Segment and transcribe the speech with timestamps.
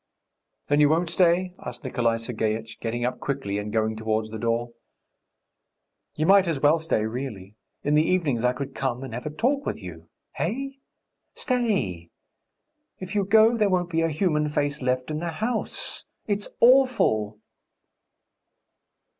[0.67, 4.71] "Then you won't stay?" asked Nikolay Sergeitch, getting up quickly and going towards the door.
[6.15, 7.53] "You might as well stay, really.
[7.83, 10.09] In the evenings I could come and have a talk with you.
[10.39, 10.71] Eh?
[11.35, 12.09] Stay!
[12.97, 16.03] If you go, there won't be a human face left in the house.
[16.25, 17.37] It's awful!"